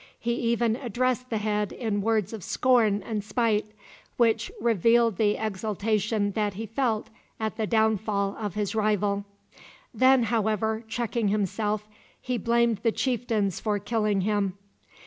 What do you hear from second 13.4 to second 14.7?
for killing him.